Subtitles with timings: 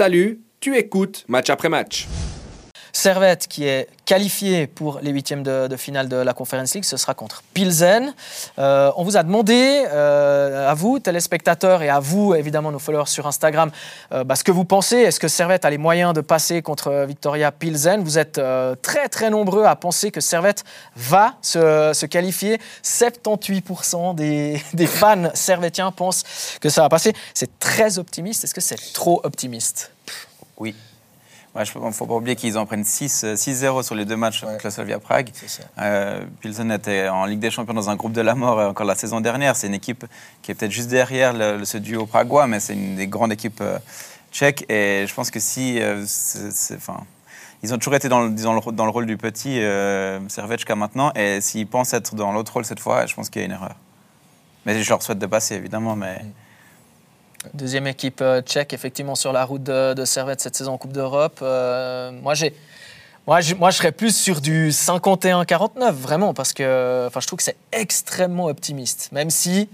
[0.00, 2.08] Salut, tu écoutes match après match.
[2.92, 7.14] Servette qui est qualifié pour les huitièmes de, finale de la Conference League, ce sera
[7.14, 8.12] contre Pilsen.
[8.58, 13.06] Euh, on vous a demandé, euh, à vous, téléspectateurs, et à vous, évidemment, nos followers
[13.06, 13.70] sur Instagram,
[14.12, 14.96] euh, bah, ce que vous pensez.
[14.96, 18.02] Est-ce que Servette a les moyens de passer contre Victoria Pilsen?
[18.02, 18.40] Vous êtes
[18.82, 20.64] très, très nombreux à penser que Servette
[20.96, 22.58] va se, qualifier.
[22.82, 26.24] 78% des, des fans servettiens pensent
[26.60, 27.12] que ça va passer.
[27.32, 28.42] C'est très optimiste.
[28.42, 29.92] Est-ce que c'est trop optimiste?
[30.58, 30.74] Oui.
[31.56, 34.62] Il ne faut pas oublier qu'ils en prennent 6-0 euh, sur les deux matchs avec
[34.62, 35.30] la Slavia Prague.
[35.78, 38.86] Euh, Pilsen était en Ligue des Champions dans un groupe de la mort euh, encore
[38.86, 39.56] la saison dernière.
[39.56, 40.06] C'est une équipe
[40.42, 43.64] qui est peut-être juste derrière ce duo pragois, mais c'est une des grandes équipes
[44.30, 44.64] tchèques.
[44.70, 45.80] Et je pense que si.
[46.76, 47.00] enfin,
[47.62, 51.12] ils ont toujours été dans le, dans le, rôle du petit euh, jusqu'à maintenant.
[51.14, 53.52] Et s'ils pensent être dans l'autre rôle cette fois, je pense qu'il y a une
[53.52, 53.74] erreur.
[54.64, 55.96] Mais je leur souhaite de passer, évidemment.
[55.96, 56.24] Mais.
[57.54, 61.38] Deuxième équipe euh, tchèque, effectivement, sur la route de, Servette cette saison en Coupe d'Europe.
[61.42, 62.54] Euh, moi, j'ai.
[63.26, 67.36] Moi je, moi, je serais plus sur du 51-49, vraiment, parce que enfin, je trouve
[67.36, 69.10] que c'est extrêmement optimiste.
[69.12, 69.68] Même si,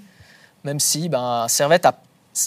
[0.65, 1.95] même si ben, Servette n'a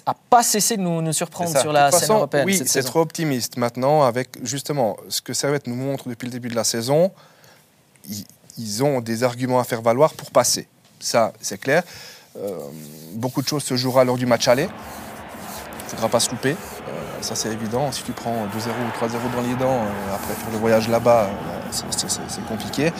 [0.05, 2.45] a pas cessé de nous, surprendre sur la scène européenne.
[2.45, 3.57] Oui, c'est trop optimiste.
[3.57, 7.11] Maintenant, avec justement ce que Servette nous montre depuis le début de la saison,
[8.07, 8.25] ils,
[8.57, 10.67] ils ont des arguments à faire valoir pour passer.
[10.99, 11.83] Ça, c'est clair.
[12.37, 12.57] Euh,
[13.13, 14.69] beaucoup de choses se jouera lors du match aller
[15.89, 16.51] faudra pas se louper.
[16.51, 17.91] Euh, ça, c'est évident.
[17.91, 21.25] Si tu prends 2-0 ou 3-0 dans les dents, euh, après faire le voyage là-bas,
[21.25, 22.91] euh, c'est compliqué.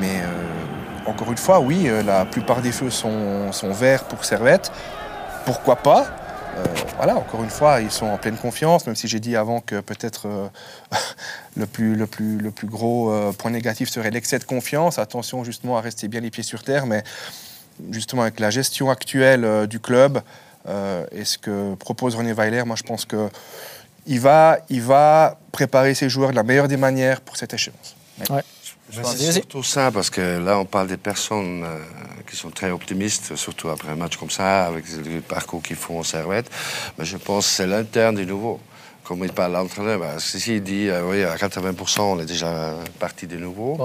[0.00, 0.22] mais
[1.06, 4.70] encore une fois, oui, la plupart des feux sont, verts pour Servette.
[5.44, 6.06] Pourquoi pas?
[6.96, 9.80] Voilà, encore une fois, ils sont en pleine confiance, même si j'ai dit avant que
[9.80, 10.28] peut-être
[11.56, 14.98] le, plus, le, plus, le plus gros point négatif serait l'excès de confiance.
[14.98, 17.02] Attention justement à rester bien les pieds sur terre, mais
[17.90, 20.22] justement avec la gestion actuelle du club,
[20.68, 25.94] euh, et ce que propose René Weiler, moi je pense qu'il va, il va préparer
[25.94, 27.96] ses joueurs de la meilleure des manières pour cette échéance.
[28.90, 31.78] C'est surtout ça, parce que là, on parle des personnes euh,
[32.30, 35.98] qui sont très optimistes, surtout après un match comme ça, avec le parcours qu'ils font
[35.98, 36.50] en servette.
[36.98, 38.60] Mais je pense que c'est l'interne du nouveau
[39.04, 42.74] comme il parle l'entraîneur, bah, si il dit euh, oui, à 80%, on est déjà
[42.98, 43.78] parti de nouveau.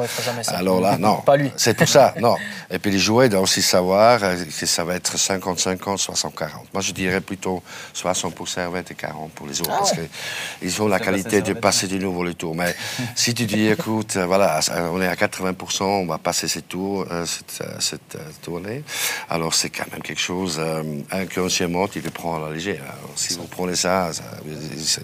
[0.47, 1.17] Alors là, non.
[1.25, 1.51] Pas lui.
[1.57, 2.37] C'est tout ça, non.
[2.71, 6.31] Et puis les joueurs doivent aussi savoir euh, que ça va être 50-50, 60-40.
[6.73, 7.61] Moi, je dirais plutôt
[7.93, 11.53] 60 pour Servette et 40 pour les autres, ah parce qu'ils ont la qualité de
[11.53, 12.55] passer de nouveau les tours.
[12.55, 12.73] Mais
[13.15, 14.61] si tu dis, écoute, euh, voilà,
[14.93, 18.83] on est à 80%, on va passer ces tours, cette, cette tournée,
[19.29, 20.61] alors c'est quand même quelque chose,
[21.11, 22.83] inconsciemment, tu le prends à la légère.
[23.15, 24.23] si vous prenez ça, ça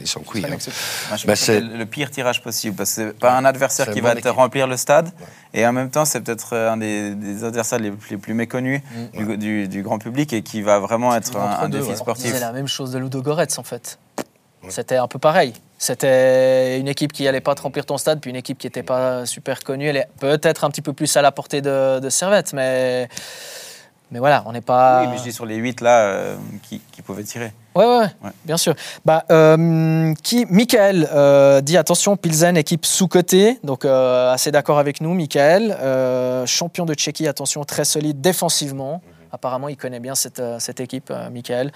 [0.06, 0.22] ils sont.
[0.22, 1.18] Hein.
[1.36, 4.68] c'est le pire tirage possible parce que c'est pas un adversaire qui va te remplir
[4.68, 5.10] le stade
[5.54, 8.82] et en même temps c'est peut-être euh, un des, adversaires les plus, méconnus
[9.14, 9.36] mm.
[9.36, 12.32] du, grand public et qui va vraiment être un, défi sportif.
[12.32, 14.00] C'est la même chose de Ludo Goretz en fait.
[14.70, 15.54] C'était un peu pareil.
[15.78, 18.82] C'était une équipe qui n'allait pas te remplir ton stade, puis une équipe qui n'était
[18.82, 19.88] pas super connue.
[19.88, 23.08] Elle est peut-être un petit peu plus à la portée de, de Servette, mais
[24.12, 25.02] mais voilà, on n'est pas.
[25.02, 27.54] Oui, mais je dis sur les 8 là euh, qui, pouvaient tirer.
[27.76, 28.74] Ouais, ouais, ouais, bien sûr.
[29.04, 35.14] Bah, euh, qui, Michael euh, dit attention, Pilsen, équipe sous-cotée, donc assez d'accord avec nous,
[35.14, 35.76] Michael.
[36.48, 39.02] champion de Tchéquie, attention, très solide défensivement.
[39.32, 41.72] Apparemment, il connaît bien cette, cette équipe, Michael.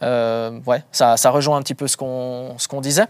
[0.00, 3.06] ouais, ça, ça rejoint un petit peu ce qu'on qu'on disait.